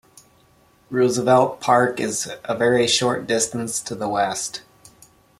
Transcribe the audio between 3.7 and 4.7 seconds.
to the west.